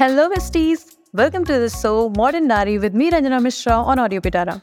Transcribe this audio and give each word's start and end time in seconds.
Hello, 0.00 0.30
besties. 0.30 0.78
Welcome 1.18 1.44
to 1.44 1.56
the 1.60 1.68
show 1.68 2.08
Modern 2.08 2.46
Nari 2.48 2.78
with 2.78 2.94
me, 2.94 3.10
Ranjana 3.10 3.38
Mishra, 3.40 3.72
on 3.72 3.98
Audio 3.98 4.20
Pitara. 4.20 4.54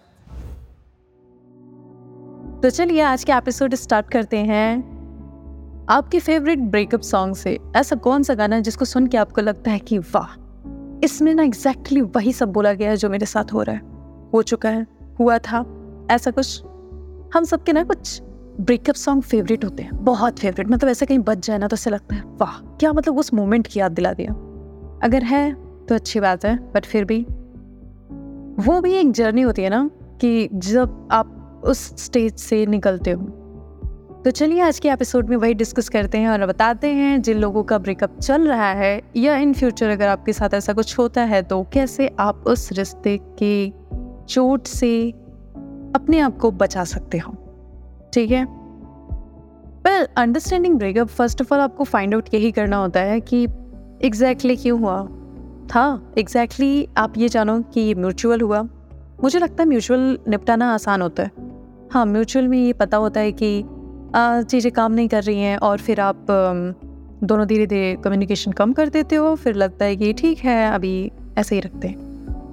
तो 2.62 2.70
चलिए 2.70 3.02
आज 3.02 3.23
के 3.23 3.32
episode 3.32 3.76
start 3.76 4.10
करते 4.12 4.38
हैं। 4.38 4.78
आपके 5.89 6.20
फेवरेट 6.20 6.59
ब्रेकअप 6.59 7.02
सॉन्ग 7.02 7.36
से। 7.36 7.59
ऐसा 7.76 7.95
कौन 7.95 8.23
सा 8.23 8.34
गाना 8.34 8.55
है 8.55 8.62
जिसको 8.62 8.86
सुन 8.86 9.08
के 9.08 9.18
आपको 9.18 9.41
लगता 9.41 9.71
है 9.71 9.80
कि 9.80 9.98
वाह 9.98 10.34
इसमें 11.04 11.34
ना 11.36 11.44
एग्जैक्टली 11.44 11.99
exactly 11.99 12.16
वही 12.16 12.34
सब 12.34 12.52
बोला 12.52 12.73
गया 12.73 12.90
है 12.90 12.98
जो 12.98 13.09
मेरे 13.09 13.26
साथ 13.26 13.54
हो 13.54 13.62
रहा 13.62 13.76
है। 13.76 13.81
हो 14.34 14.41
चुका 14.41 14.70
है 14.70 14.88
हुआ 15.20 15.38
था 15.38 15.66
ऐसा 16.12 16.31
कुछ। 16.31 16.63
हम 17.34 17.44
सबके 17.44 17.73
ना 17.73 17.84
कुछ 17.84 18.22
ब्रेकअप 18.59 18.95
सॉन्ग 18.95 19.23
फेवरेट 19.23 19.66
होते 19.66 19.84
हैं 19.84 20.05
बहुत 20.05 20.40
फेवरेट 20.40 20.67
मतलब 20.67 20.90
ऐसे 20.90 21.05
कहीं 21.05 21.20
बच 21.20 21.48
जाए 21.48 21.58
ना 21.58 21.67
तो 21.67 21.73
ऐसे 21.73 21.90
लगता 21.90 22.16
है 22.16 22.23
वाह 22.26 22.77
क्या 22.77 22.94
मतलब 22.94 23.17
उस 23.17 23.34
मोमेंट 23.34 23.67
की 23.67 23.80
याद 23.80 23.91
दिला 23.91 24.13
दिया। 24.13 24.47
अगर 25.04 25.24
है 25.24 25.54
तो 25.86 25.96
अच्छी 25.96 26.20
बात 26.20 26.46
है 26.46 26.72
बट 26.74 26.86
फिर 26.86 27.06
भी। 27.06 27.26
वो 28.64 28.82
भी 28.82 28.94
एक 28.94 29.12
जर्नी 29.12 29.42
होती 29.42 29.62
है 29.62 29.70
ना, 29.70 29.90
कि 30.22 30.50
जब 30.54 31.08
आप 31.12 31.62
उस 31.66 32.06
स्टेज 32.06 32.36
से 32.36 32.66
निकलते 32.66 33.12
हो। 33.12 33.23
तो 34.26 34.32
चलिए, 34.32 34.62
आज 34.62 34.80
के 34.80 34.90
एपिसोड 34.90 35.30
में 35.30 35.38
वही 35.38 35.54
डिस्कस 35.54 35.90
करते 35.90 36.18
हैं 36.18 36.30
और 36.30 36.46
बताते 36.46 36.88
हैं, 36.88 37.22
जिन 37.22 37.38
लोगों 37.38 37.64
का 37.64 37.78
ब्रेकअप 37.78 38.20
चल 38.20 38.48
रहा 38.48 38.72
है, 38.72 39.02
या 39.16 39.36
इन 39.38 39.54
फ्यूचर 39.54 39.90
अगर 39.90 40.08
आपके 40.08 40.34
साथ 40.34 40.50
ऐसा 40.54 40.73
कुछ 40.73 40.98
होता 41.00 41.22
है 41.22 41.42
तो 41.42 41.66
कैसे 41.73 42.12
आप 42.20 42.44
उस 42.48 42.72
रिश्ते 42.72 43.20
के 43.44 43.73
चोट 44.26 44.68
से 44.68 45.12
अपने 45.95 46.20
आप 46.20 46.38
को 46.38 46.52
बचा 46.52 46.84
सकते 46.84 47.18
हो। 47.18 47.34
ठीक 48.14 48.32
है? 48.32 48.45
Well 49.84 50.08
understanding 50.18 50.78
breakup 50.78 51.08
first 51.08 51.42
of 51.42 51.54
all 51.54 51.59
आपको 51.59 51.84
फाइंड 51.84 52.14
आउट 52.14 52.34
यही 52.34 52.52
करना 52.52 52.78
होता 52.78 53.00
है 53.00 53.20
कि 53.20 53.48
एग्जैक्टली 54.03 54.50
exactly 54.50 54.64
क्यों 54.64 54.80
हुआ? 54.80 55.03
था 55.66 56.14
एग्जैक्टली 56.17 56.73
exactly 56.73 57.00
आप 57.00 57.17
ये 57.17 57.30
जानो 57.30 57.62
कि 57.73 57.94
म्यूचुअल 57.95 58.42
हुआ। 58.42 58.62
मुझे 59.23 59.39
लगता 59.39 59.64
है 59.64 59.70
म्यूचुअल 59.70 60.17
निपटाना 60.28 60.73
आसान 60.73 61.02
होता 61.02 61.23
है। 61.23 61.31
हाँ 61.92 62.06
म्यूचुअल 62.06 62.48
में 62.48 62.58
ये 62.58 62.73
पता 62.73 62.98
होता 62.98 63.20
है 63.20 63.31
कि 63.31 63.64
चीज़ें 64.16 64.72
काम 64.72 64.92
नहीं 64.92 65.08
कर 65.08 65.23
रही 65.23 65.39
हैं 65.39 65.58
और 65.58 65.78
फिर 65.78 66.00
आप 66.00 66.26
दोनों 67.23 67.48
धीरे 67.48 67.66
धीरे 67.67 67.95
कम्युनिकेशन 68.04 68.52
कम 68.52 68.73
कर 68.73 68.89
देते 68.89 69.16
हो, 69.16 69.36
फिर 69.36 69.56
लगता 69.56 69.86
है 69.86 69.95
कि 69.95 70.14
ठीक 70.14 70.38
है, 70.38 70.72
अभी 70.72 71.11
ऐसे 71.38 71.56
ही 71.56 71.61
रखते 71.61 71.88
हैं। 71.88 72.06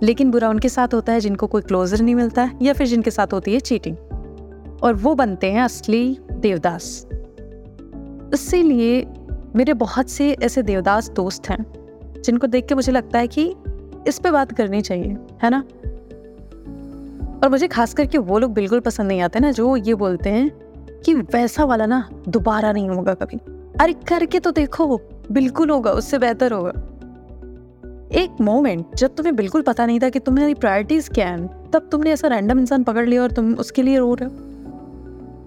लेकिन 0.02 0.30
बुरा 0.30 0.48
उनके 0.48 0.68
साथ 0.68 0.94
होता 0.94 1.12
है 1.12 1.20
जिनको 1.20 1.46
कोई 1.46 1.62
क्लोजर 1.62 2.00
नहीं 2.00 2.14
मिलता 2.14 2.50
या 2.62 2.72
फिर 2.72 2.86
जिनके 2.86 3.10
साथ 3.10 3.32
होती 3.32 3.52
है 3.52 3.60
चीटिंग 3.60 3.96
और 4.82 4.94
वो 4.94 5.14
बनते 5.14 5.52
हैं 5.52 5.62
असली 5.62 6.18
देवदास। 6.32 7.06
इसीलिए 8.34 9.00
मेरे 9.56 9.74
बहुत 9.74 10.08
से 10.08 10.32
ऐसे 10.32 10.62
देवदास 10.62 11.10
दोस्त 11.10 11.48
हैं, 11.48 11.66
जिनको 12.22 12.46
देख 12.46 12.66
के 12.66 12.74
मुझे 12.74 12.92
लगता 12.92 13.18
है 13.18 13.26
कि 13.26 13.54
इस 14.08 14.18
पे 14.18 14.30
बात 14.30 14.52
करनी 14.52 14.80
चाहिए, 14.80 15.16
है 15.42 15.50
ना? 15.50 15.64
और 17.42 17.48
मुझे 17.50 17.68
खास 17.68 17.94
करके 17.94 18.18
वो 18.18 18.38
लोग 18.38 18.52
बिल्कुल 18.52 18.80
पसंद 18.80 19.08
नहीं 19.08 19.20
आते 19.20 19.40
ना, 19.40 19.50
जो 19.50 19.76
ये 19.76 19.94
बोलते 19.94 20.30
हैं 20.30 20.50
कि 21.04 21.14
वैसा 21.14 21.64
वाला 21.64 21.86
ना 21.86 22.08
दोबारा 22.28 22.72
नहीं 22.72 22.88
होगा 22.88 23.14
कभी। 23.14 23.36
अरे 23.80 23.92
करके 23.92 24.40
तो 24.40 24.50
देखो, 24.50 25.00
बिल्कुल 25.32 25.70
होगा, 25.70 25.90
उससे 25.90 26.18
बेहतर 26.18 26.52
होगा। 26.52 26.72
एक 28.12 28.30
मोमेंट, 28.40 28.86
जब 28.94 29.14
तुम्हें 29.14 29.36
बिल्कुल 29.36 29.62
पता 29.62 29.86
नहीं 29.86 30.00
था 30.00 30.08
कि 30.08 30.18
तुम्हारी 30.18 30.54
प्रायोरिटीज 30.54 31.08
क्या 31.08 31.28
हैं, 31.28 31.70
तब 31.70 31.88
तुमने 31.92 32.12
ऐसा 32.12 32.28
रैंडम 32.28 32.58
इंसान 32.58 32.82
पकड़ 32.82 33.08
लिया 33.08 33.22
और 33.22 33.30
तुम 33.30 33.54
उसके 33.54 33.82
लिए 33.82 33.98
रो 33.98 34.14
रहे 34.14 34.28
हो। 34.28 34.36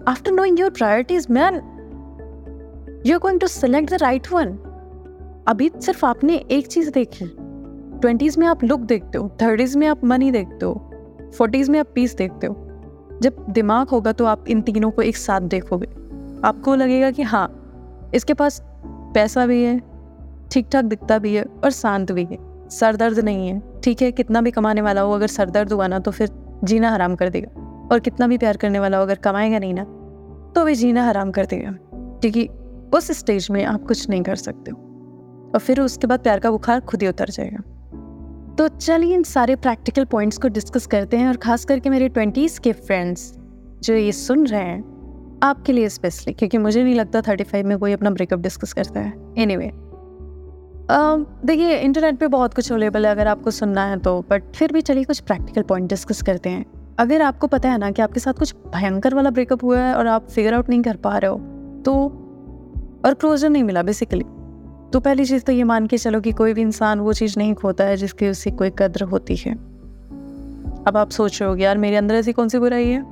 After 0.08 0.32
knowing 0.32 0.58
knowing 0.58 0.78
your 0.78 0.98
priorities 0.98 1.30
man 2.98 3.06
you're 3.06 3.26
going 3.26 3.40
to 3.40 3.52
select 3.56 3.90
the 3.90 3.98
right 4.02 4.32
one. 4.32 4.56
अभी 5.46 5.70
सिर्फ़ 5.80 6.06
आपने 6.06 6.36
एक 6.36 6.66
चीज़ 6.66 6.90
देखी। 6.90 7.24
ट्वेंटीज 8.00 8.38
में 8.38 8.46
आप 8.46 8.64
लुक 8.64 8.80
देखते 8.80 9.18
हो, 9.18 9.30
थर्टीज 9.42 9.76
में 9.76 9.86
आप 9.86 10.04
मनी 10.04 10.30
देखते 10.30 10.66
हो, 10.66 10.90
फोर्टीज 11.38 11.70
में 11.70 11.80
आप 11.80 11.86
पीस 11.94 12.16
देखते 12.16 12.46
हो। 12.46 12.54
जब 13.22 13.46
दिमाग 13.50 13.88
होगा 13.88 14.12
तो 14.12 14.24
आप 14.24 14.44
इन 14.48 14.60
तीनों 14.60 14.90
को 14.90 15.02
एक 15.02 15.16
साथ 15.16 15.40
देखोगे। 15.40 15.86
आपको 16.44 16.74
लगेगा 16.74 17.10
कि 17.10 17.22
हाँ 17.22 17.72
इसके 18.14 18.34
पास 18.34 18.62
पैसा 18.86 19.46
भी 19.46 19.62
है 19.62 19.82
ठीक 20.52 20.66
ठाक 20.72 20.84
दिखता 20.84 21.18
भी 21.18 21.34
है 21.34 21.44
और 21.64 21.70
शांत 21.70 22.12
भी 22.12 22.24
है। 22.24 22.68
सर 22.68 22.96
दर्द 22.96 23.18
नहीं 23.18 23.48
है, 23.48 23.62
ठीक 23.84 24.02
है, 24.02 24.12
कितना 24.12 24.40
भी 24.40 24.50
कमाने 24.50 24.80
वाला 24.80 25.00
हो, 25.00 25.12
अगर 25.12 25.26
सर 25.26 25.50
दर्द 25.50 25.72
हुआ 25.72 25.86
ना 25.86 25.98
तो 25.98 26.10
फिर 26.10 26.30
जीना 26.64 26.90
हराम 26.90 27.14
कर 27.14 27.28
देगा। 27.28 27.88
और 27.92 28.00
कितना 28.00 28.26
भी 28.26 28.38
प्यार 28.38 28.56
करने 28.56 28.78
वाला 28.78 28.96
हो, 28.96 29.02
अगर 29.02 29.14
कमाएगा 29.14 29.58
नहीं 29.58 29.74
ना 29.74 29.84
तो 30.54 30.64
वे 30.64 30.74
जीना 30.74 31.06
हराम 31.06 31.30
कर 31.30 31.46
देगा। 31.46 31.70
क्योंकि 31.94 32.48
उस 32.94 33.10
स्टेज 33.12 33.48
में 33.50 33.64
आप 33.64 33.84
कुछ 33.84 34.08
नहीं 34.10 34.22
कर 34.22 34.36
सकते 34.36 34.70
हो। 34.70 34.76
और 35.54 35.60
फिर 35.60 35.80
उसके 35.80 36.06
बाद 36.06 36.20
प्यार 36.20 36.38
का 36.38 36.50
बुखार 36.50 36.80
खुद 36.80 37.02
ही 37.02 37.08
उतर 37.08 37.30
जाएगा। 37.30 37.62
तो 38.54 38.68
चलिए 38.68 39.14
इन 39.14 39.22
सारे 39.22 39.56
प्रैक्टिकल 39.56 40.04
पॉइंट्स 40.04 40.38
को 40.38 40.48
डिस्कस 40.48 40.86
करते 40.86 41.16
हैं 41.16 41.28
और 41.28 41.36
ख़ास 41.36 41.64
करके 41.64 41.90
मेरे 41.90 42.08
ट्वेंटीज़ 42.08 42.60
के 42.60 42.72
फ्रेंड्स 42.72 43.32
जो 43.82 43.94
ये 43.94 44.12
सुन 44.12 44.46
रहे 44.46 44.62
हैं 44.62 45.40
आपके 45.42 45.72
लिए 45.72 45.88
स्पेशली 45.88 46.32
क्योंकि 46.32 46.58
मुझे 46.58 46.82
नहीं 46.84 46.94
लगता 46.94 47.20
थर्टी 47.20 47.44
फाइव 47.44 47.66
में 47.66 47.78
कोई 47.78 47.92
अपना 47.92 48.10
ब्रेकअप 48.10 48.38
डिस्कस 48.38 48.72
करता 48.72 49.00
है। 49.00 49.12
एनी 49.38 49.54
anyway, 49.54 49.74
देखिए 51.46 51.76
इंटरनेट 51.76 52.18
पे 52.18 52.26
बहुत 52.26 52.54
कुछ 52.54 52.70
अवेलेबल 52.72 53.06
है 53.06 53.12
अगर 53.12 53.28
आपको 53.28 53.50
सुनना 53.50 53.84
है 53.84 53.98
तो 53.98 54.20
बट 54.30 54.52
फिर 54.54 54.72
भी 54.72 54.80
चलिए 54.80 55.04
कुछ 55.04 55.20
प्रैक्टिकल 55.20 55.62
पॉइंट 55.62 55.88
डिस्कस 55.88 56.22
करते 56.22 56.50
हैं। 56.50 56.64
अगर 56.98 57.22
आपको 57.22 57.46
पता 57.46 57.70
है 57.70 57.78
ना 57.78 57.90
कि 57.90 58.02
आपके 58.02 58.20
साथ 58.20 58.32
कुछ 58.32 58.54
भयंकर 58.74 59.14
वाला 59.14 59.30
ब्रेकअप 59.30 59.64
हुआ 59.64 59.78
है 59.78 59.94
और 59.94 60.06
आप 60.06 60.28
फिगर 60.28 60.54
आउट 60.54 60.68
नहीं 60.68 60.82
कर 60.82 60.96
पा 60.96 61.16
रहे 61.18 61.30
हो 61.30 61.38
तो 61.82 61.94
और 63.04 63.14
क्लोजर 63.14 63.48
नहीं 63.50 63.64
मिला 63.64 63.82
बेसिकली 63.82 64.24
तो 64.92 65.00
पहली 65.00 65.24
चीज़ 65.24 65.44
तो 65.44 65.52
ये 65.52 65.64
मान 65.64 65.86
के 65.86 65.98
चलो 65.98 66.20
कि 66.20 66.32
कोई 66.32 66.52
भी 66.54 66.60
इंसान 66.60 67.00
वो 67.00 67.12
चीज़ 67.12 67.34
नहीं 67.38 67.54
खोता 67.54 67.84
है 67.84 67.96
जिसकी 67.96 68.28
उससे 68.28 68.50
कोई 68.50 68.70
कद्र 68.78 69.04
होती 69.04 69.36
है। 69.36 69.52
अब 70.86 70.96
आप 70.96 71.10
सोच 71.10 71.40
रहे 71.42 71.50
हो 71.50 71.56
यार 71.56 71.78
मेरे 71.78 71.96
अंदर 71.96 72.14
ऐसी 72.14 72.32
कौन 72.32 72.48
सी 72.48 72.58
बुराई 72.58 72.86
है? 72.86 73.02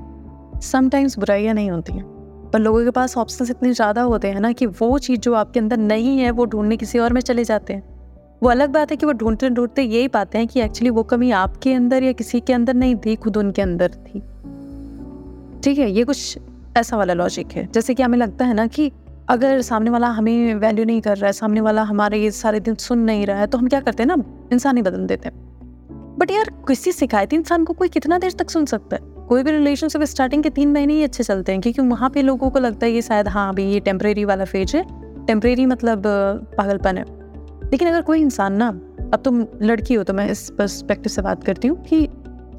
समटाइम्स 0.62 1.18
बुराइयाँ 1.18 1.54
नहीं 1.54 1.70
होती 1.70 1.92
हैं। 1.92 2.04
पर 2.52 2.58
लोगों 2.58 2.84
के 2.84 2.90
पास 2.90 3.16
ऑप्शन 3.16 3.46
इतने 3.50 3.72
ज़्यादा 3.72 4.02
होते 4.02 4.28
हैं 4.28 4.40
ना 4.40 4.52
कि 4.52 4.66
वो 4.66 4.98
चीज़ 4.98 5.20
जो 5.20 5.34
आपके 5.34 5.60
अंदर 5.60 5.76
नहीं 5.76 6.18
है, 6.18 6.30
वो 6.30 6.44
ढूँढने 6.44 6.76
किसी 6.76 6.98
और 6.98 7.12
में 7.12 7.20
चले 7.20 7.44
जाते 7.44 7.72
हैं। 7.72 7.82
वो 8.42 8.48
अलग 8.48 8.70
बात 8.70 8.90
है 8.90 8.96
कि 8.96 9.06
वो 9.06 9.12
ढूंढते 9.12 9.48
ढूंढते 9.50 9.82
यही 9.82 10.08
पाते 10.08 10.38
हैं 10.38 10.46
कि 10.46 10.60
एक्चुअली 10.60 10.90
वो 10.90 11.02
कमी 11.02 11.30
आपके 11.30 11.74
अंदर 11.74 12.02
या 12.02 12.12
किसी 12.12 12.40
के 12.40 12.52
अंदर 12.52 12.74
नहीं 12.74 12.96
थी, 12.96 13.16
खुद 13.16 13.36
उनके 13.36 13.62
अंदर 13.62 13.88
थी। 13.88 14.20
ठीक 15.60 15.78
है, 15.78 15.90
ये 15.90 16.04
कुछ 16.04 16.38
ऐसा 16.76 16.96
वाला 16.96 17.14
लॉजिक 17.14 17.52
है। 17.52 17.68
जैसे 17.72 17.94
कि 17.94 18.02
हमें 18.02 18.18
लगता 18.18 18.44
है 18.44 18.54
ना 18.54 18.66
कि 18.66 18.90
अगर 19.28 19.60
सामने 19.60 19.90
वाला 19.90 20.08
हमें 20.08 20.54
वैल्यू 20.54 20.84
नहीं 20.84 21.00
कर 21.00 21.16
रहा 21.16 21.26
है, 21.26 21.32
सामने 21.32 21.60
वाला 21.60 21.82
हमारे 21.82 22.18
ये 22.18 22.30
सारे 22.30 22.60
दिन 22.60 22.74
सुन 22.74 22.98
नहीं 22.98 23.26
रहा 23.26 23.40
है 23.40 23.46
तो 23.46 23.58
हम 23.58 23.68
क्या 23.68 23.80
करते 23.80 24.02
हैं 24.02 24.08
ना? 24.08 24.16
इंसान 24.52 24.76
ही 24.76 24.82
बदल 24.82 25.06
देते। 25.06 25.28
हैं 25.28 26.16
बट 26.18 26.30
यार, 26.30 26.50
किसी 26.68 26.92
शिकायती 26.92 27.36
इंसान 27.36 27.64
को 27.64 27.72
कोई 27.72 27.88
कितना 27.88 28.18
देर 28.18 28.32
तक 28.32 28.50
सुन 28.50 28.64
सकता 28.64 28.96
है? 28.96 29.26
कोई 29.26 29.42
भी 29.42 29.50
रिलेशनशिप 29.50 30.02
स्टार्टिंग 30.02 30.42
के 30.42 30.50
तीन 30.50 30.72
महीने 30.72 30.94
ही 30.94 31.02
अच्छे 31.02 31.22
चलते 31.22 31.52
हैं, 31.52 31.60
क्योंकि 31.60 31.82
वहाँ 31.82 32.10
पे 32.10 32.22
लोगों 32.22 32.50
को 32.50 32.58
लगता 32.58 32.86
है 32.86 32.92
ये 32.92 33.02
शायद 33.02 33.28
हाँ 33.28 33.48
अभी 33.48 33.64
ये 33.64 33.80
टेम्परेरी 33.80 34.24
वाला 34.24 34.44
फ़ेज़ 34.44 34.76
है। 34.76 34.84
टेम्परेरी 35.26 35.66
मतलब 35.66 36.02
पागलपन 36.58 36.96
है। 36.98 37.04
लेकिन 37.70 37.88
अगर 37.88 38.02
कोई 38.02 38.20
इंसान 38.20 38.52
ना, 38.52 38.68
अब 39.14 39.22
तुम 39.24 39.46
लड़की 39.62 39.94
हो 39.94 40.02
तो 40.02 40.14
मैं 40.14 40.30
इस 40.30 40.50
परस्पेक्टिव 40.50 41.12
से 41.12 41.22
बात 41.22 41.44
करती 41.44 41.68
हूँ 41.68 41.82
कि 41.82 42.06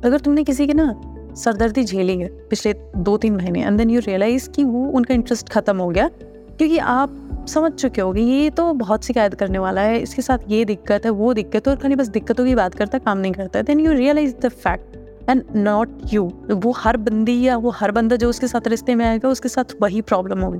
अगर 0.06 0.20
तुमने 0.20 0.44
किसी 0.44 0.68
के 0.68 0.74
ना 0.74 1.02
सरदर्दी 1.36 1.84
झेली 1.84 2.18
है 2.18 2.28
पिछले 2.28 2.74
दो 2.98 3.18
तीन 3.18 3.36
महीने 3.36 3.62
एंड 3.62 3.78
देन 3.78 3.90
यू 3.90 4.00
रियलाइज़ 4.00 4.50
कि 4.50 4.64
वो, 4.64 4.86
उनका 4.86 5.14
इंटरेस्ट 5.14 5.50
खत्म 5.50 5.78
हो 5.78 5.90
गया 5.90 6.10
क्योंकि 6.58 6.78
आप 6.78 7.46
समझ 7.50 7.72
चुके 7.72 8.02
होगे, 8.02 8.22
ये 8.22 8.50
तो 8.50 8.74
बहुत 8.74 9.04
शिकायत 9.04 9.34
करने 9.34 9.60
वाला 9.60 9.82
है, 9.82 10.00
इसके 10.00 10.22
साथ 10.22 10.38
ये 10.50 10.66
दिक्कत 10.66 11.06
है, 11.06 11.12
वो 11.12 11.34
दिक्कत 11.34 11.68
है, 11.68 11.74
और 11.74 11.82
खाली 11.82 11.96
बस 11.96 12.08
दिक्कतों 12.08 12.46
की 12.46 12.56
बात 12.56 12.76
करता, 12.76 12.98
काम 12.98 13.18
नहीं 13.18 13.32
करता। 13.32 13.62
Then 13.62 13.80
you 13.80 13.92
realise 13.92 14.36
the 14.36 14.50
fact 14.50 15.30
and 15.30 15.44
not 15.56 15.90
you 16.14 16.24
वो 16.52 16.72
हर 16.72 16.98
बंदी 16.98 17.42
या 17.42 17.58
वो 17.58 17.70
हर 17.70 17.92
बंदा 17.92 18.16
जो 18.16 18.30
उसके 18.30 18.48
साथ 18.48 18.68
रिश्ते 18.68 18.96
में 18.96 19.06
आएगा, 19.06 19.30
उसके 19.30 19.50
साथ 19.50 19.76
वही 19.82 20.02
प्रॉब्लम 20.02 20.40
होगी। 20.40 20.60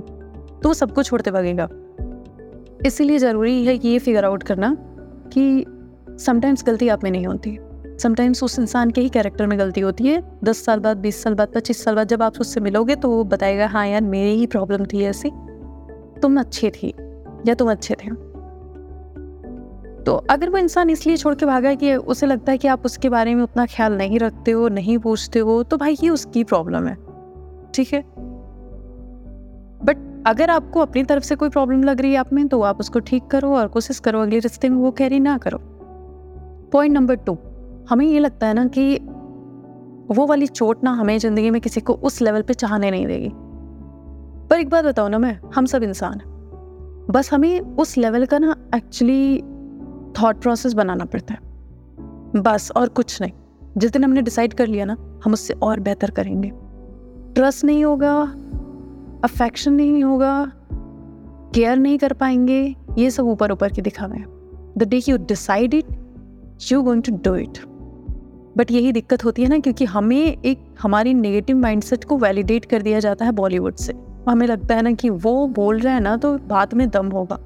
तो 0.62 0.68
वो 0.68 0.74
सबको 0.74 1.02
छोड़ते 1.02 1.30
भागेगा। 1.30 1.68
इसीलिए 2.86 3.18
ज़रूरी 3.18 3.64
है 3.64 3.78
कि 3.78 3.88
ये 3.88 3.98
फिगर 3.98 4.24
आउट 4.24 4.42
करना 4.42 4.76
कि 5.32 5.64
समटाइम्स 6.18 6.64
गलती 6.66 6.88
आप 6.88 7.04
में 7.04 7.10
नहीं 7.10 7.26
होती। 7.26 7.58
समटाइम्स 8.02 8.42
उस 8.42 8.58
इंसान 8.58 8.90
के 8.90 9.00
ही 9.00 9.08
कैरेक्टर 9.08 9.46
में 9.46 9.58
गलती 9.58 9.80
होती 9.80 10.06
है। 10.06 10.22
दस 10.44 10.64
साल 10.64 10.80
बाद, 10.80 10.96
बीस 10.96 11.22
साल 11.22 11.34
बाद, 11.34 11.48
पच्चीस 11.48 11.84
साल 11.84 11.94
बाद 11.94 12.08
जब 12.08 12.22
आप 12.22 12.40
उससे 12.40 12.60
मिलोगे 12.60 12.94
तो 12.94 13.10
वो 13.10 13.24
बताएगा 13.24 13.66
हाँ 13.66 13.86
यार, 13.86 14.02
मेरी 14.02 14.34
ही 14.34 14.46
प्रॉब्लम 14.46 14.84
थी 14.84 15.02
ऐसी। 15.04 15.30
तुम 16.18 16.40
अच्छी 16.40 16.70
थी, 16.70 16.94
या 17.46 17.54
तुम 17.54 17.70
अच्छे 17.70 17.94
थे? 17.94 18.10
तो 19.98 20.12
अगर 20.30 20.50
वो 20.50 20.58
इंसान 20.58 20.90
इसलिए 20.90 21.16
छोड़ 21.16 21.34
के 21.34 21.46
भागा 21.46 21.74
कि 21.74 21.94
उसे 21.94 22.26
लगता 22.26 22.52
है 22.52 22.58
कि 22.58 22.68
आप 22.68 22.84
उसके 22.84 23.08
बारे 23.08 23.34
में 23.34 23.42
उतना 23.42 23.66
ख्याल 23.66 23.96
नहीं 23.98 24.18
रखते 24.18 24.50
हो, 24.50 24.68
नहीं 24.68 24.98
पूछते 24.98 25.38
हो 25.38 25.62
तो 25.62 25.76
भाई 25.76 25.96
ये 26.02 26.08
उसकी 26.10 26.44
प्रॉब्लम 26.44 26.86
है, 26.86 26.94
ठीक 27.74 27.92
है? 27.92 28.00
बट 29.80 30.06
अगर 30.26 30.50
आपको 30.50 30.80
अपनी 30.80 31.02
तरफ़ 31.04 31.24
से 31.24 31.36
कोई 31.36 31.48
प्रॉब्लम 31.48 31.82
लग 31.82 32.00
रही 32.00 32.12
है 32.12 32.18
आप 32.18 32.32
में 32.32 32.46
तो 32.48 32.60
आप 32.62 32.80
उसको 32.80 33.00
ठीक 33.00 33.26
करो 33.26 33.54
और 33.56 33.68
कोशिश 33.68 33.98
करो 33.98 34.20
अगले 34.20 34.38
रिश्ते 34.38 34.68
में 34.68 34.76
वो 34.76 34.90
कैरी 34.90 35.20
ना 35.20 35.36
करो। 35.38 35.58
पॉइंट 36.72 36.94
नंबर 36.94 37.14
टू 37.16 37.36
हमें 37.90 38.06
ये 38.06 38.18
लगता 38.18 38.46
है 38.46 38.54
ना 38.54 38.64
कि 38.68 38.96
वो 40.10 40.26
वाली 40.26 40.46
चोट 40.46 40.84
ना 40.84 40.90
हमें 40.90 41.18
ज़िंदगी 41.18 41.50
में 41.50 41.60
किसी 41.60 41.80
को 41.80 41.92
उस 41.92 42.20
लेवल 42.22 42.42
पे 42.42 42.54
चाहने 42.54 42.90
नहीं 42.90 43.06
देगी। 43.06 43.30
पर 44.50 44.58
एक 44.58 44.68
बात 44.68 44.84
बताओ 44.84 45.08
ना 45.08 45.18
मैं, 45.18 45.38
हम 45.54 45.66
सब 45.66 45.82
इंसान 45.82 46.12
हैं। 46.12 47.06
बस 47.10 47.32
हमें 47.32 47.60
उस 47.60 47.96
लेवल 47.98 48.26
का 48.26 48.38
ना 48.38 48.56
एक्चुअली 48.74 49.38
थॉट 50.12 50.40
प्रोसेस 50.42 50.72
बनाना 50.72 51.04
पड़ता 51.04 51.34
है। 51.34 51.40
बस 52.42 52.70
और 52.76 52.88
कुछ 52.88 53.20
नहीं। 53.22 53.32
जिस 53.76 53.90
दिन 53.90 54.04
हमने 54.04 54.22
डिसाइड 54.22 54.54
कर 54.54 54.66
लिया 54.66 54.84
ना, 54.84 54.96
हम 55.24 55.32
उससे 55.32 55.54
और 55.54 55.80
बेहतर 55.80 56.10
करेंगे। 56.10 56.52
ट्रस्ट 57.34 57.64
नहीं 57.64 57.84
होगा 57.84 58.20
अफेक्शन 59.24 59.72
नहीं 59.72 60.04
होगा 60.04 60.52
केयर 61.54 61.76
नहीं 61.76 61.98
कर 61.98 62.12
पाएँगे, 62.12 62.76
ये 62.98 63.10
सब 63.10 63.24
ऊपर 63.24 63.52
ऊपर 63.52 63.72
के 63.72 63.82
दिखावे 63.82 64.24
the 64.78 64.88
day 64.88 65.00
you 65.08 65.16
decide 65.16 65.74
it 65.74 65.86
you 66.72 66.82
going 66.82 67.02
to 67.02 67.12
do 67.12 67.34
it 67.34 67.58
but 68.56 68.70
यही 68.70 68.92
दिक्कत 68.92 69.24
होती 69.24 69.42
है 69.42 69.48
ना, 69.48 69.58
क्योंकि 69.58 69.84
हमें 69.84 70.36
एक, 70.42 70.74
हमारी 70.82 71.14
नेगेटिव 71.14 71.56
माइंडसेट 71.56 72.04
को 72.04 72.16
वैलिडेट 72.16 72.64
कर 72.64 72.82
दिया 72.82 73.00
जाता 73.00 73.24
है 73.24 73.32
बॉलीवुड 73.32 73.74
से। 73.74 74.07
हमें 74.28 74.46
लगता 74.46 74.74
है 74.74 74.82
ना 74.82 74.92
कि 74.92 75.10
वो 75.10 75.46
बोल 75.46 75.78
रहा 75.80 75.94
है 75.94 76.00
ना 76.00 76.16
तो 76.16 76.36
बात 76.38 76.74
में 76.74 76.88
दम 76.90 77.08
होगा। 77.08 77.38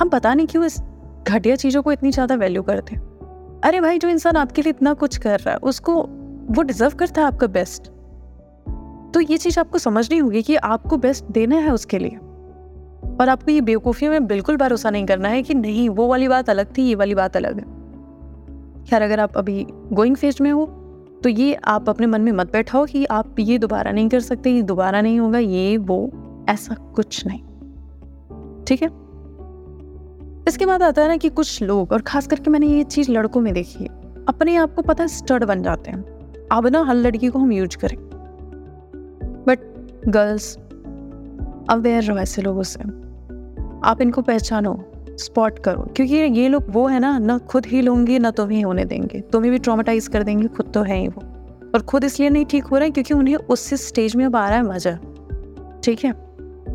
हम 0.00 0.08
पता 0.08 0.34
नहीं 0.34 0.46
क्यों 0.46 0.64
इस 0.64 0.80
घटिया 1.28 1.56
चीज़ों 1.56 1.82
को 1.82 1.92
इतनी 1.92 2.10
ज़्यादा 2.10 2.34
वैल्यू 2.34 2.62
करते 2.62 2.94
हैं। 2.94 3.60
अरे 3.64 3.80
भाई, 3.80 3.98
जो 3.98 4.08
इंसान 4.08 4.36
आपके 4.36 4.62
लिए 4.62 4.70
इतना 4.70 4.92
कुछ 4.94 5.16
कर 5.16 5.40
रहा 5.40 5.50
है, 5.50 5.56
उसको, 5.56 5.94
वो 6.50 6.62
डिजर्व 6.62 6.94
करता 6.94 7.20
है 7.20 7.26
आपका 7.26 7.46
बेस्ट 7.46 7.90
तो 9.14 9.20
ये 9.20 9.36
चीज़ 9.36 9.58
आपको 9.60 9.78
समझनी 9.78 10.18
होगी 10.18 10.42
कि 10.42 10.56
आपको 10.56 10.96
बेस्ट 10.96 11.24
देना 11.24 11.56
है 11.56 11.70
उसके 11.70 11.98
लिए। 11.98 12.16
और 13.20 13.28
आपको 13.28 13.50
ये 13.50 13.60
बेवकूफ़ी 13.60 14.08
में 14.08 14.26
बिल्कुल 14.26 14.56
भरोसा 14.56 14.90
नहीं 14.90 15.06
करना 15.06 15.28
है 15.28 15.42
कि 15.42 15.54
नहीं, 15.54 15.88
वो 15.88 16.06
वाली 16.08 16.28
बात 16.28 16.50
अलग 16.50 16.76
थी, 16.78 16.82
ये 16.82 16.94
वाली 16.94 17.14
बात 17.14 17.36
अलग 17.36 17.58
है। 17.58 17.64
खैर, 18.84 19.02
अगर 19.02 19.20
आप 19.20 19.36
अभी 19.36 19.66
गोइंग 19.70 20.16
फ़ेज़ 20.16 20.42
में 20.42 20.50
हो 20.50 20.66
तो 21.26 21.30
ये 21.30 21.54
आप 21.54 21.88
अपने 21.88 22.06
मन 22.06 22.20
में 22.20 22.32
मत 22.32 22.52
बैठाओ 22.52 22.86
कि 22.86 23.04
आप 23.04 23.36
ये 23.38 23.58
दोबारा 23.58 23.92
नहीं 23.92 24.08
कर 24.08 24.20
सकते, 24.20 24.50
ये 24.50 24.62
दोबारा 24.62 25.00
नहीं 25.00 25.20
होगा, 25.20 25.38
ये, 25.38 25.76
वो, 25.76 26.10
ऐसा 26.48 26.74
कुछ 26.74 27.24
नहीं। 27.26 27.40
ठीक 28.64 28.82
है? 28.82 28.88
इसके 30.48 30.66
बाद 30.66 30.82
आता 30.82 31.02
है 31.02 31.08
ना 31.08 31.16
कि 31.16 31.28
कुछ 31.28 31.62
लोग, 31.62 31.92
और 31.92 32.00
खास 32.00 32.26
करके 32.26 32.50
मैंने 32.50 32.66
ये 32.66 32.84
चीज़ 32.84 33.12
लड़कों 33.12 33.40
में 33.40 33.54
देखी 33.54 33.84
है, 33.84 33.90
अपने 34.28 34.56
आप 34.56 34.74
को 34.74 34.82
पता 34.82 35.04
है 35.04 35.08
स्टड 35.08 35.44
बन 35.44 35.62
जाते 35.62 35.90
हैं। 35.90 36.02
अब 36.52 36.66
ना 36.66 36.84
हर 36.84 36.94
लड़की 36.94 37.28
को 37.28 37.38
हम 37.38 37.52
यूज़ 37.52 37.76
करें। 37.76 37.96
बट 39.46 39.58
गर्ल्स 40.08 40.56
अवेयर 41.70 42.02
रहो 42.02 42.18
ऐसे 42.18 42.42
लोगों 42.42 42.62
से। 42.62 42.80
आप 43.88 43.98
इनको 44.00 44.22
पहचानो। 44.22 44.84
स्पॉट 45.18 45.58
करो। 45.58 45.82
क्योंकि 45.96 46.14
ये 46.14 46.48
लोग 46.48 46.64
वो 46.68 46.86
है 46.86 47.00
ना 47.00 47.18
ना 47.18 47.38
खुद 47.38 47.66
ही 47.66 47.80
लोगे, 47.82 48.18
ना 48.18 48.30
तुम्हें 48.30 48.64
होने 48.64 48.84
देंगे। 48.84 49.20
तुम्हें 49.20 49.52
भी 49.52 49.58
ट्रामेटाइज 49.58 50.08
कर 50.08 50.22
देंगे, 50.22 50.48
खुद 50.48 50.70
तो 50.74 50.82
है 50.82 50.96
ही 50.96 51.08
वो। 51.08 51.22
और 51.74 51.82
खुद 51.82 52.04
इसलिए 52.04 52.30
नहीं 52.30 52.44
ठीक 52.44 52.64
हो 52.64 52.76
रहा 52.76 52.84
है 52.84 52.90
क्योंकि 52.90 53.14
उन्हें 53.14 53.36
उस 53.36 53.74
स्टेज 53.74 54.16
में 54.16 54.24
अब 54.24 54.36
आ 54.36 54.48
रहा 54.48 54.58
है 54.58 54.64
मज़ा। 54.64 54.98
ठीक 55.84 56.04
है? 56.04 56.26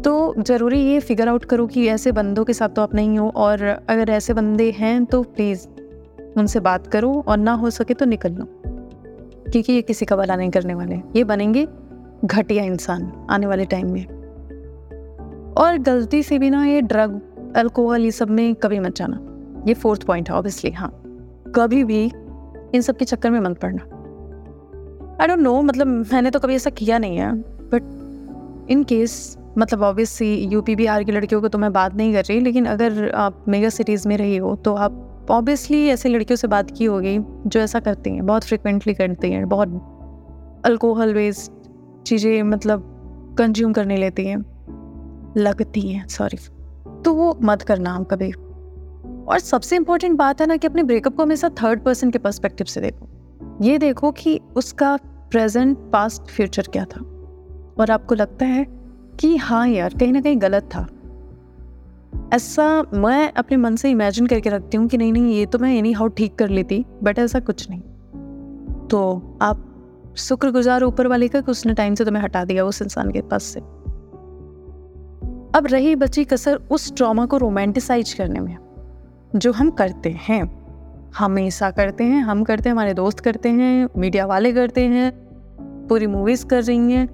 तो 0.02 0.34
ज़रूरी 0.40 0.80
ये 0.80 1.00
फिगर 1.00 1.28
आउट 1.28 1.46
करो 1.46 1.68
कि 1.68 1.88
ऐसे 1.88 2.12
बंदों 2.12 2.44
के 2.44 2.54
साथ 2.54 2.70
तो 2.70 2.82
आप 2.82 2.96
नहीं 2.96 3.20
हो 3.20 3.30
और 3.36 3.64
अगर 3.90 4.10
ऐसे 4.10 4.34
बंदे 4.34 4.72
हैं 4.72 5.06
तो 5.06 5.24
प्लीज़ 5.24 5.68
उनसे 6.38 6.60
बात 6.60 6.88
करो 6.88 7.24
और 7.28 7.38
ना 7.38 7.54
हो 7.54 7.70
सके 7.70 7.94
तो 7.94 8.06
निकल 8.06 8.32
लो। 8.32 8.46
क्योंकि 9.52 9.74
ये 9.74 9.82
किसी 9.82 10.06
का 10.06 10.16
भला 10.16 10.36
नहीं 10.36 10.50
करने 10.50 10.74
वाले। 10.74 10.96
ये 10.96 11.24
बनेंगे 11.24 11.68
घटिया 12.26 12.64
इंसान 12.64 13.28
आने 13.30 13.48
वाले 13.48 13.66
टाइम 13.66 13.92
में। 13.92 14.06
और 15.54 15.78
गलती 15.78 16.24
से 16.24 16.40
भी 16.40 16.50
ना 16.50 16.66
ये 16.66 16.82
ड्रग 16.82 17.22
अल्कोहल 17.58 18.02
ये 18.02 18.12
सब 18.12 18.30
में 18.30 18.54
कभी 18.56 18.80
मत 18.80 18.96
जाना। 18.96 19.20
ये 19.68 19.74
फोर्थ 19.74 20.04
पॉइंट 20.04 20.30
है 20.30 20.36
ऑब्वियसली 20.36 20.72
हाँ। 20.72 20.92
कभी 21.56 21.84
भी 21.84 22.04
इन 22.76 22.82
सब 22.82 22.98
के 22.98 23.06
चक्कर 23.06 23.32
में 23.32 23.40
मत 23.40 23.60
पड़ना। 23.60 23.84
आई 25.22 25.28
डोंट 25.28 25.40
नो 25.40 25.62
मतलब 25.62 25.88
मैंने 25.88 26.30
तो 26.32 26.40
कभी 26.40 26.56
ऐसा 26.56 26.70
किया 26.70 26.98
नहीं 26.98 27.18
है 27.18 27.32
बट 27.74 28.70
इन 28.72 28.84
केस 28.84 29.38
मतलब 29.58 29.82
ऑब्वियसली 29.82 30.34
यूपी 30.44 30.76
बिहार 30.76 31.04
की 31.04 31.12
लड़कियों 31.12 31.42
को 31.42 31.48
तो 31.48 31.58
मैं 31.58 31.72
बात 31.74 31.96
नहीं 31.96 32.14
कर 32.14 32.24
रही, 32.24 32.40
लेकिन 32.40 32.66
अगर 32.66 33.10
आप 33.12 33.46
मेगा 33.48 33.70
सिटीज़ 33.70 34.08
में 34.08 34.16
रही 34.18 34.38
हो 34.38 34.56
तो 34.56 34.74
आप 34.76 35.28
ऑब्वियसली 35.32 35.88
ऐसे 35.88 36.10
लड़कियों 36.10 36.36
से 36.38 36.48
बात 36.48 36.72
की 36.72 36.86
होगी, 36.86 37.18
जो 37.20 37.60
ऐसा 37.60 37.80
करती 37.80 38.10
हैं, 38.10 38.26
बहुत 38.26 38.44
फ्रिक्वेंटली 38.44 38.94
करती 38.94 39.32
हैं, 39.32 39.48
बहुत 39.50 40.62
अल्कोहल 40.66 41.14
वेस्ट 41.14 41.52
चीज़ें 42.08 42.42
मतलब 42.44 43.36
कंज्यूम 43.38 43.74
करने 43.74 43.98
लेती 43.98 44.26
हैं। 44.26 44.38
लगती 45.38 45.82
हैं 45.82 46.08
सॉरी 46.08 46.38
तो 47.06 47.14
वो 47.14 47.40
मत 47.44 47.62
करना 47.62 47.94
हम 47.94 48.04
कभी। 48.04 48.32
और 49.28 49.40
सबसे 49.40 49.76
इम्पोर्टेंट 49.76 50.18
बात 50.18 50.42
है 50.42 50.48
ना 50.48 50.58
कि 50.58 50.68
अपने 50.68 50.84
ब्रेकअप 50.84 51.16
को 51.16 51.24
हमेशा 51.24 51.50
थर्ड 51.50 51.84
पर्सन 51.84 52.12
के 52.12 52.20
पर्सपेक्टिव 52.20 52.66
से 52.66 52.82
देखो। 52.82 53.10
ये 53.62 53.78
देखो 53.78 54.12
कि 54.12 54.40
उसका 54.56 54.98
प्रेजेंट 55.06 55.78
पास्ट 55.78 56.22
फ्यूचर 56.22 56.64
क्या 56.64 56.86
था। 56.86 57.02
और 57.80 57.92
आपको 57.92 58.16
लगता 58.16 58.46
है 58.46 58.66
कि 59.20 59.38
हाँ 59.38 59.68
यार, 59.68 59.94
कहीं 59.94 60.14
ना 60.14 60.22
कहीं 60.22 60.42
गलत 60.42 60.64
था। 60.64 60.88
ऐसा 62.34 62.84
मैं 62.94 63.34
अपने 63.34 63.58
मन 63.58 63.76
से 63.76 63.92
इमेजिन 63.92 64.28
करके 64.28 64.50
रखती 64.50 64.78
हूँ 64.78 64.88
कि 64.88 64.98
नहीं 64.98 65.14
नहीं, 65.14 65.34
ये 65.34 65.46
तो 65.46 65.60
मैं 65.60 65.76
एनी 65.76 65.92
हाउ 65.92 66.08
ठीक 66.08 66.36
कर 66.36 66.50
लेती 66.50 66.86
बट 67.04 67.20
ऐसा 67.20 67.40
कुछ 67.40 67.70
नहीं। 67.70 67.82
तो 68.88 69.22
आप 69.42 69.68
शुक्रगुजार 70.18 70.84
ऊपर 70.84 71.08
वाले 71.08 71.28
का 71.28 71.42
कि 71.42 71.52
उसने 71.52 71.74
टाइम 71.74 71.96
से 71.96 72.06
तुम्हें 72.06 72.24
हटा 72.24 72.46
दिया 72.46 72.66
उस 72.66 72.82
इंसान 72.82 73.12
के 73.12 73.22
पास 73.22 73.44
से। 73.44 73.81
अब 75.56 75.66
रही 75.68 75.96
बची 75.96 76.24
कसर 76.24 76.60
उस 76.72 76.94
ट्रॉमा 76.96 77.26
को 77.26 77.38
रोमांटिसाइज 77.38 78.14
करने 78.14 78.40
में, 78.40 78.58
जो 79.36 79.52
हम 79.52 79.70
करते 79.72 80.10
हैं। 80.20 80.44
हमेशा 81.18 81.70
करते 81.72 82.04
हैं, 82.04 82.22
हम 82.22 82.44
करते 82.44 82.70
हैं, 82.70 82.74
हमारे 82.74 82.94
दोस्त 82.94 83.20
करते 83.20 83.50
हैं 83.50 83.88
मीडिया 83.98 84.26
वाले 84.26 84.52
करते 84.54 84.82
हैं, 84.82 85.12
पूरी 85.88 86.08
मूवीज़ 86.08 86.46
कर 86.46 86.64
रही 86.64 86.92
हैं। 86.94 87.08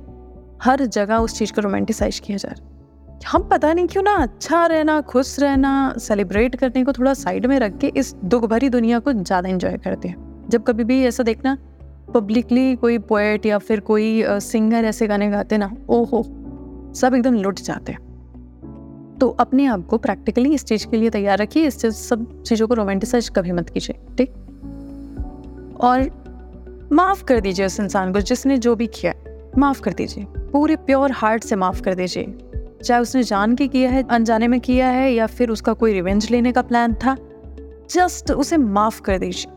हर 0.64 0.86
जगह 0.86 1.18
उस 1.18 1.38
चीज़ 1.38 1.54
को 1.54 1.62
रोमांटिसाइज 1.62 2.20
किया 2.20 2.38
जा 2.38 2.50
रहा 2.50 2.64
है। 2.64 2.76
हम 3.28 3.44
पता 3.44 3.74
नहीं 3.74 3.88
क्यों 3.88 4.04
ना 4.04 4.16
अच्छा 4.16 4.66
रहना, 4.66 5.00
खुश 5.02 5.40
रहना 5.40 5.94
सेलिब्रेट 6.00 6.56
करने 6.56 6.84
को 6.84 6.92
थोड़ा 6.94 7.14
साइड 7.16 7.46
में 7.46 7.60
रख 7.60 7.78
के 7.78 7.88
इस 7.98 8.16
दुख 8.26 8.46
भरी 8.46 8.70
दुनिया 8.70 9.00
को 9.00 9.14
ज़्यादा 9.14 9.50
इंजॉय 9.50 9.78
करते 9.78 10.08
हैं। 10.08 10.48
जब 10.50 10.64
कभी 10.64 10.84
भी 10.84 11.04
ऐसा 11.06 11.24
देखना 11.24 11.58
पब्लिकली 12.14 12.76
कोई 12.76 12.98
पोएट 12.98 13.46
या 13.46 13.58
फिर 13.58 13.80
कोई 13.80 14.24
सिंगर 14.28 14.86
ऐसे 14.86 15.08
गाने 15.08 15.30
गाते 15.30 15.58
ना, 15.58 15.72
ओहो, 15.90 16.24
सब 16.96 17.16
एकदम 17.16 17.36
लुट 17.36 17.60
जाते 17.60 17.92
हैं। 17.92 18.06
तो 19.20 19.30
अपने 19.30 19.66
आप 19.66 19.86
को 19.88 19.98
प्रैक्टिकली 19.98 20.54
इस 20.54 20.66
चीज़ 20.66 20.88
के 20.88 20.98
लिए 20.98 21.10
तैयार 21.10 21.38
रखिए, 21.38 21.68
इस 21.68 21.82
चीज़, 21.82 21.94
सब 21.94 22.44
चीज़ों 22.44 22.68
को 22.68 22.74
रोमांटिसाइज 22.74 23.30
कभी 23.30 23.52
मत 23.52 23.70
कीजिए, 23.70 23.96
ठीक? 24.18 24.34
और 25.82 26.10
माफ़ 26.92 27.24
कर 27.24 27.40
दीजिए 27.40 27.66
उस 27.66 27.80
इंसान 27.80 28.14
को 28.14 28.22
जिसने 28.22 28.58
जो 28.58 28.76
भी 28.76 28.88
किया 28.88 29.14
माफ़ 29.58 29.82
कर 29.82 29.94
दीजिए। 29.94 30.26
पूरे 30.52 30.76
प्योर 30.76 31.12
हार्ट 31.12 31.44
से 31.44 31.56
माफ़ 31.56 31.82
कर 31.82 31.96
दीजिए। 31.96 32.38
चाहे 32.84 33.02
उसने 33.02 33.24
जान 33.24 33.56
के 33.56 33.68
किया 33.68 33.90
है, 33.90 34.04
अनजाने 34.04 34.48
में 34.48 34.60
किया 34.60 34.88
है, 34.88 35.14
या 35.14 35.28
फिर 35.28 35.50
उसका 35.50 35.74
कोई 35.74 35.94
रिवेंज 35.94 36.32
लेने 36.32 36.52
का 36.52 36.62
प्लान 36.62 36.94
था 36.94 37.16
जस्ट 37.90 38.32
उसे 38.32 38.58
माफ़ 38.58 39.02
कर 39.02 39.18
दीजिए। 39.18 39.54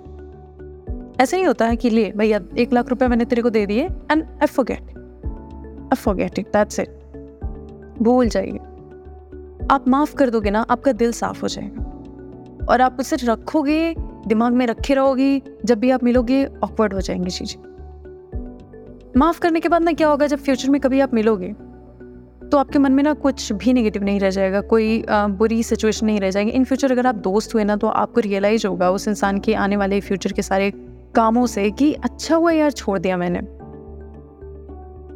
ऐसा 1.20 1.36
ही 1.36 1.42
होता 1.42 1.66
है 1.66 1.76
कि 1.76 1.90
ले, 1.90 2.12
भैया, 2.16 2.40
एक 2.58 2.72
लाख 2.72 2.88
रुपए 2.88 3.06
मैंने 3.06 3.24
तेरे 3.24 3.42
को 3.42 3.50
दे 3.50 3.66
दिए 3.66 3.84
and 3.84 4.22
I 4.22 4.46
forget 4.46 4.82
I 5.84 5.94
forget 5.94 6.38
it 6.38 6.46
that's 6.46 6.78
it 6.80 6.88
भूल 8.02 8.28
जाइए। 8.28 8.58
आप 9.70 9.88
माफ़ 9.88 10.14
कर 10.14 10.30
दोगे 10.30 10.50
ना 10.50 10.60
आपका 10.70 10.92
दिल 10.92 11.12
साफ़ 11.12 11.42
हो 11.42 11.48
जाएगा। 11.48 12.66
और 12.70 12.80
आप 12.80 12.96
उसे 13.00 13.16
रखोगे 13.22 13.94
दिमाग 14.26 14.52
में 14.52 14.66
रखे 14.66 14.94
रहोगे 14.94 15.42
जब 15.64 15.78
भी 15.78 15.90
आप 15.90 16.04
मिलोगे 16.04 16.44
ऑकवर्ड 16.64 16.94
हो 16.94 17.00
जाएँगी 17.00 17.30
चीज़ें। 17.30 17.62
माफ़ 19.16 19.40
करने 19.40 19.60
के 19.60 19.68
बाद 19.68 19.82
ना 19.82 19.92
क्या 19.92 20.08
होगा 20.08 20.26
जब 20.26 20.38
फ्यूचर 20.38 20.70
में 20.70 20.80
कभी 20.80 21.00
आप 21.00 21.14
मिलोगे 21.14 21.52
तो 22.48 22.58
आपके 22.58 22.78
मन 22.78 22.92
में 22.92 23.02
ना 23.02 23.12
कुछ 23.14 23.52
भी 23.52 23.72
नेगेटिव 23.72 24.04
नहीं 24.04 24.20
रह 24.20 24.30
जाएगा 24.30 24.60
कोई 24.60 25.02
आ, 25.02 25.26
बुरी 25.26 25.62
सिचुएशन 25.62 26.06
नहीं 26.06 26.20
रह 26.20 26.30
जाएगी। 26.30 26.50
इन 26.50 26.64
फ्यूचर 26.64 26.92
अगर 26.92 27.06
आप 27.06 27.14
दोस्त 27.14 27.54
हुए 27.54 27.64
ना 27.64 27.76
तो 27.76 27.86
आपको 27.86 28.20
रियलाइज़ 28.20 28.66
होगा 28.66 28.90
उस 28.90 29.08
इंसान 29.08 29.38
के 29.38 29.54
आने 29.54 29.76
वाले 29.76 30.00
फ्यूचर 30.00 30.32
के 30.32 30.42
सारे 30.42 30.70
कामों 31.14 31.46
से 31.46 31.70
कि 31.70 31.92
अच्छा 31.94 32.36
हुआ 32.36 32.52
यार 32.52 32.70
छोड़ 32.72 32.98
दिया 32.98 33.16
मैंने। 33.16 33.38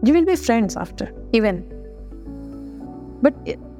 You 0.08 0.14
will 0.14 0.25
be 0.25 0.37
friends 0.37 0.76
after 0.76 1.30
even 1.34 1.62
but 3.25 3.34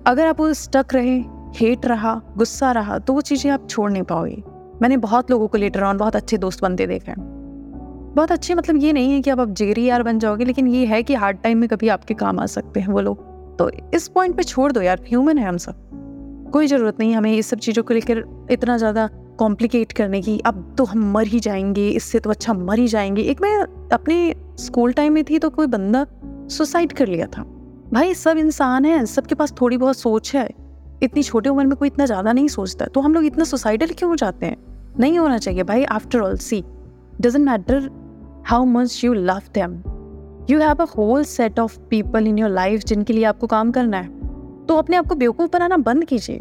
अगर 0.07 0.27
आप 0.27 0.41
वो 0.41 0.53
स्टक 0.53 0.87
रहे 0.93 1.19
हेट 1.57 1.87
रहा, 1.87 2.21
गुस्सा 2.37 2.73
रहा 2.73 2.99
तो 2.99 3.13
वो 3.13 3.21
चीज़ें 3.21 3.51
आप 3.51 3.69
छोड़ 3.71 3.91
नहीं 3.91 4.03
पाओगे। 4.03 4.43
मैंने 4.83 4.97
बहुत 4.97 5.31
लोगों 5.31 5.47
को 5.49 5.59
लेटर 5.59 5.83
ऑन 5.83 5.99
बहुत 5.99 6.17
अच्छे 6.17 6.39
दोस्त 6.39 6.63
बनते 6.63 6.87
देखे 6.87 7.11
हैं। 7.11 8.13
बहुत 8.17 8.33
अच्छे 8.33 8.55
मतलब 8.55 8.77
ये 8.77 8.93
नहीं 8.93 9.13
है 9.13 9.21
कि 9.21 9.31
अब 9.31 9.41
आप 9.41 9.51
जेरी 9.51 9.85
यार 9.85 10.03
बन 10.03 10.19
जाओगे, 10.19 10.45
लेकिन 10.45 10.69
ये 10.69 10.85
है 10.87 11.03
कि 11.03 11.15
हार्ड 11.15 11.39
टाइम 11.39 11.59
में 11.59 11.69
कभी 11.69 11.89
आपके 11.89 12.15
काम 12.15 12.41
आ 12.41 12.47
सकते 12.47 12.81
हैं 12.81 12.89
वो 12.89 13.01
लोग। 13.01 13.57
तो 13.59 13.71
इस 13.95 14.09
पॉइंट 14.09 14.37
पे 14.37 14.43
छोड़ 14.43 14.71
दो 14.73 14.83
यार 14.83 15.01
ह्यूमन 15.09 15.39
है 15.39 15.49
हम 15.49 15.57
सब। 15.57 16.51
कोई 16.53 16.67
ज़रूरत 16.67 16.97
नहीं, 17.01 17.15
हमें 17.15 17.33
इस 17.33 17.47
सब 17.47 17.59
चीज़ों 17.59 17.83
को 17.83 17.95
लेकर 17.95 18.23
इतना 18.51 18.77
ज़्यादा 18.79 19.09
कॉम्प्लिकेट 19.39 19.93
करने 19.93 20.21
की। 20.23 20.39
अब 20.39 20.75
तो 20.79 20.85
हम 20.85 21.11
मर 21.13 21.27
ही 21.27 21.41
जाएँगे, 21.41 21.89
इससे 21.89 22.19
तो 22.19 22.31
अच्छा 22.31 22.53
मर 22.53 22.79
ही 22.79 22.89
जाएँगे। 22.89 23.23
एक 23.23 23.43
मैं 23.43 23.57
अपने 23.93 24.35
स्कूल 24.59 24.93
टाइम 24.93 25.13
में 25.13 25.25
थी 25.25 25.39
तो 25.39 25.51
कोई 25.51 25.67
बंदा 25.67 26.07
सुसाइड 26.51 26.93
कर 26.93 27.07
लिया 27.07 27.27
था। 27.27 27.45
भाई, 27.95 28.15
सब 28.15 28.39
इंसान 28.39 28.85
है, 28.85 29.05
सबके 29.07 29.35
पास 29.35 29.53
थोड़ी 29.61 29.77
बहुत 29.77 29.97
सोच 29.97 30.35
है। 30.37 30.49
इतनी 31.03 31.23
छोटी 31.23 31.49
उम्र 31.49 31.67
में 31.67 31.77
कोई 31.77 31.89
इतना 31.89 32.07
ज़्यादा 32.07 32.33
नहीं 32.33 32.49
सोचता। 32.49 32.87
तो 32.87 33.01
हम 33.01 33.15
लोग 33.15 33.25
इतना 33.25 33.45
सुसाइडल 33.45 33.87
क्यों 33.87 34.09
हो 34.11 34.17
जाते 34.17 34.47
हैं? 34.47 34.57
नहीं 35.01 35.19
होना 35.19 35.39
चाहिए 35.39 35.63
भाई 35.63 35.85
after 35.85 36.21
all 36.21 36.37
see 36.37 36.63
doesn't 37.21 37.47
matter 37.47 37.89
how 38.47 38.65
much 38.65 39.05
you 39.05 39.13
love 39.15 39.43
them 39.55 39.75
you 40.51 40.59
have 40.61 40.75
a 40.75 40.87
whole 40.99 41.25
set 41.25 41.61
of 41.61 41.79
people 41.81 42.27
in 42.27 42.39
your 42.39 42.51
life 42.51 42.81
जिनके 42.81 43.13
लिए 43.13 43.25
आपको 43.25 43.47
काम 43.47 43.71
करना 43.71 43.97
है। 43.97 44.09
तो 44.67 44.77
अपने 44.77 44.97
आप 44.97 45.07
को 45.07 45.15
बेवकूफ़ 45.15 45.51
बनाना 45.53 45.77
बंद 45.77 46.05
कीजिए। 46.05 46.37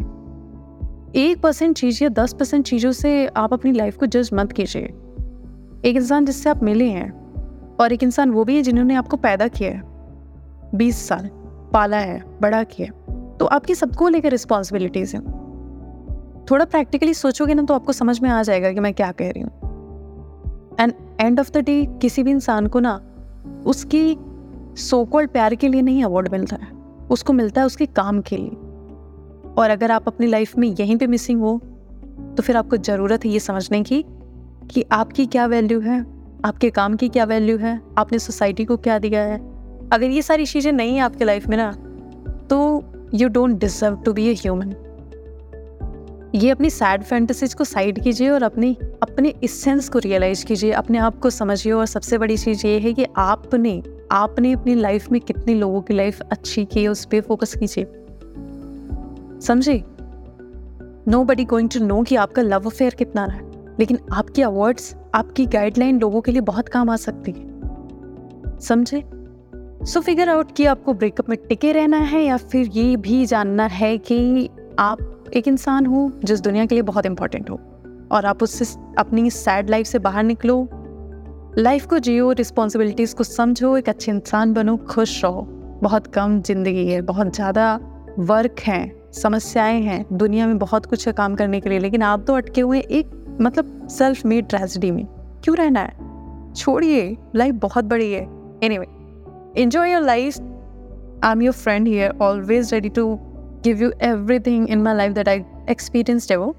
एक 1.16 1.42
परसेंट 1.44 1.78
चीज़ 1.78 2.04
या 2.04 2.10
दस 2.10 2.34
परसेंट 2.34 2.66
चीज़ों 2.66 2.92
से 2.92 3.28
आप 3.28 3.54
अपनी 3.54 3.72
लाइफ 3.72 3.98
को 3.98 4.06
जज 4.06 4.30
मत 4.34 4.52
कीजिए। 4.52 4.84
एक 5.86 5.96
इंसान 5.96 6.26
जिससे 6.26 6.50
आप 6.50 6.64
मिले 6.64 6.90
हैं, 6.90 7.12
और 7.80 7.94
एक 7.94 8.04
इंसान 8.04 8.32
वो 8.32 8.44
भी 8.44 8.56
है 8.56 8.62
जिन्होंने 8.62 8.96
आपको 8.96 9.18
पैदा 9.18 9.48
किया 9.48 9.72
है। 9.72 9.82
बीस 10.76 11.08
साल। 11.08 11.30
पाला 11.74 11.98
है, 11.98 12.24
बड़ा 12.42 12.64
किया 12.66 12.92
तो 13.40 13.46
आपकी 13.46 13.76
सबको 13.76 14.08
लेकर 14.10 14.32
रिस्पॉन्सिबिलिटीज़ 14.32 15.16
हैं। 15.16 15.24
थोड़ा 16.52 16.66
प्रैक्टिकली 16.66 17.14
सोचोगे 17.14 17.54
ना 17.54 17.64
तो 17.64 17.74
आपको 17.74 17.94
समझ 17.94 18.20
में 18.22 18.30
आ 18.30 18.42
जाएगा 18.44 18.72
कि 18.72 18.80
मैं 18.80 18.94
क्या 18.94 19.12
कह 19.12 19.30
रही 19.30 19.42
हूँ। 19.42 19.52
And 20.80 20.94
end 21.22 21.40
of 21.40 21.52
the 21.52 21.58
day 21.58 21.86
किसी 22.02 22.24
भी 22.24 22.32
इंसान 22.32 22.68
को 22.68 22.80
ना, 22.80 23.00
उसकी 23.66 24.18
सोकोल्ड 24.82 25.30
प्यार 25.30 25.56
के 25.56 25.68
लिए 25.68 25.82
नहीं 25.82 26.04
अवार्ड 26.04 26.30
मिलता 26.32 26.56
है। 26.56 26.72
उसको 27.12 27.34
मिलता 27.34 27.62
है 27.62 27.68
उसके 27.68 27.86
काम 27.86 28.22
के 28.22 28.38
लिए। 28.38 28.50
और 29.58 29.70
अगर 29.70 29.92
आप 29.92 30.08
अपनी 30.08 30.28
लाइफ 30.28 30.58
में 30.58 30.68
यहीं 30.70 30.98
पे 30.98 31.08
मिसिंग 31.08 31.42
हो 31.42 31.58
तो 32.38 32.44
फिर 32.44 32.58
आपको 32.58 32.78
ज़रूरत 32.78 33.26
है 33.26 33.32
ये 33.32 33.40
समझने 33.40 33.82
की, 33.84 34.04
कि 34.72 34.84
आपकी 34.92 35.26
क्या 35.26 35.46
वैल्यू 35.46 35.80
है, 35.80 36.00
आपके 36.46 36.70
काम 36.70 36.96
की 36.96 37.10
क्या 37.10 37.24
वैल्यू 37.24 37.58
है, 37.58 37.80
आपने 37.98 38.20
सोसाइटी 38.20 38.66
को 38.66 38.78
क्या 38.78 38.98
दिया 39.00 39.22
है 39.24 39.38
अगर 39.94 40.10
ये 40.10 40.22
सारी 40.22 40.46
चीज़ें 40.46 40.72
नहीं 40.72 40.96
है 40.96 41.02
आपके 41.02 41.26
लाइफ 41.26 41.48
में 41.48 41.58
ना 41.58 41.72
तो 42.50 42.58
you 43.14 43.28
don't 43.30 43.60
deserve 43.60 43.96
to 44.06 44.14
be 44.14 44.28
a 44.28 44.34
human 44.36 44.74
ये 46.36 46.50
अपनी 46.50 46.70
सैड 46.70 47.04
फैंटेसीज 47.04 47.54
को 47.54 47.64
साइड 47.64 48.02
कीजिए 48.04 48.30
और 48.30 48.44
अपनी, 48.44 48.74
अपने 49.04 49.34
इसेंस 49.44 49.90
को 49.90 50.00
रियलाइज़ 50.00 50.46
कीजिए, 50.46 50.72
अपने 50.72 50.98
आप 50.98 51.20
को 51.20 51.30
समझिए 51.30 51.74
और 51.74 51.86
सबसे 51.86 52.18
बड़ी 52.18 52.38
चीज़ 52.38 52.66
ये 52.68 52.80
है 52.80 52.94
कि 52.94 53.06
आपने 53.18 53.82
आपने 54.12 54.54
अपनी 54.54 54.76
लाइफ 54.76 55.12
में 55.12 55.20
कितने 55.22 55.54
लोगों 55.54 55.82
की 55.82 55.94
लाइफ 55.94 56.22
अच्छी 56.22 56.66
की 56.66 56.88
उस 56.88 57.06
पर 57.06 57.22
फोकस 57.22 57.56
कीजिए। 57.56 57.86
समझे? 59.48 59.84
No 61.08 61.24
buddy 61.24 61.46
going 61.46 61.70
to 61.70 61.86
know 61.86 62.02
कि 62.04 62.16
आपका 62.16 62.42
लव 62.42 62.66
अफेयर 62.66 62.96
कितना 62.96 63.26
रहा 63.26 63.38
है, 63.38 63.76
लेकिन 63.80 64.00
आपकी 64.12 64.42
अवार्ड्स 64.42 64.96
आपकी 65.16 65.46
गाइडलाइन 65.46 66.00
लोगों 66.00 66.22
के 66.22 66.32
लिए 66.32 66.42
बहुत 66.44 66.70
काम 66.70 66.90
आ 66.90 66.96
सकती 66.98 67.32
है। 67.32 68.60
समझे? 68.60 69.04
सो 69.86 70.02
फिगर 70.02 70.30
आउट 70.30 70.52
कि 70.52 70.66
आपको 70.66 70.94
ब्रेकअप 70.94 71.30
में 71.30 71.38
टिके 71.48 71.72
रहना 71.72 71.98
है 71.98 72.24
या 72.24 72.38
फिर 72.38 72.68
ये 72.68 72.96
भी 72.98 73.26
जानना 73.26 73.66
है 73.66 73.98
कि 73.98 74.50
आप 74.80 75.32
एक 75.34 75.48
इंसान 75.48 75.86
हो 75.86 76.12
जिस 76.24 76.42
दुनिया 76.42 76.66
के 76.66 76.76
लिए 76.76 76.82
बहुत 76.82 77.06
इंपॉर्टेंट 77.06 77.50
हो। 77.50 77.60
और 78.12 78.26
आप 78.26 78.44
उससे 78.44 78.66
अपनी 78.98 79.30
सैड 79.30 79.70
लाइफ 79.70 79.88
से 79.88 80.00
बाहर 80.00 80.24
निकलो। 80.24 80.68
लाइफ 81.58 81.86
को 81.86 82.00
जियो 82.00 82.32
रिस्पॉन्सिबिलिटीज़ 82.32 83.16
को 83.16 83.24
समझो, 83.24 83.78
एक 83.78 83.90
अच्छे 83.90 84.12
इंसान 84.12 84.54
बनो, 84.54 84.78
खुश 84.78 85.24
रहो। 85.24 85.42
बहुत 85.84 86.08
कम 86.08 86.42
ज़िंदगी 86.42 86.88
है, 86.88 87.02
बहुत 87.02 87.36
ज़्यादा 87.36 87.80
वर्क 88.20 88.60
है, 88.60 89.12
समस्याएँ 89.14 89.82
हैं, 89.82 90.06
दुनिया 90.14 90.48
में 90.48 90.58
बहुत 90.58 90.86
कुछ 90.86 91.08
है 91.08 91.14
काम 91.14 91.36
करने 91.36 91.60
के 91.60 91.70
लिए, 91.70 91.80
लेकिन 91.80 92.02
आप 92.02 92.26
तो 92.28 92.34
अटके 92.34 92.62
हुए 92.62 92.80
एक 92.80 93.38
मतलब 93.42 93.88
सेल्फ 93.88 94.26
मेड 94.26 94.48
ट्रेजिडी 94.48 94.92
में। 94.92 95.06
क्यों 95.44 95.58
रहना 95.58 95.80
है? 95.80 96.54
छोड़िए 96.54 97.18
लाइफ 97.36 97.56
बहुत 97.56 97.86
बड़ी 97.86 98.12
है। 98.12 98.28
Anyway 98.78 99.03
enjoy 99.55 99.87
your 99.91 100.01
life. 100.01 100.39
I'm 101.23 101.43
your 101.43 101.53
friend 101.53 101.87
here, 101.87 102.13
always 102.21 102.73
ready 102.73 102.91
to 102.91 103.21
give 103.63 103.81
you 103.81 103.93
everything 104.01 104.69
in 104.69 104.83
my 104.83 104.93
life 104.93 105.15
that 105.15 105.29
I 105.29 105.45
experienced 105.67 106.31
ever. 106.31 106.53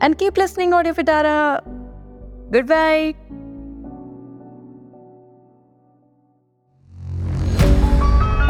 And 0.00 0.18
keep 0.18 0.36
listening, 0.36 0.72
Audio 0.72 0.92
Fitara. 0.92 1.62
Goodbye. 2.50 3.14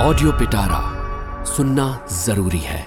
Audio 0.06 0.32
Pitara 0.38 0.80
सुनना 1.44 1.84
जरूरी 2.24 2.58
है 2.58 2.86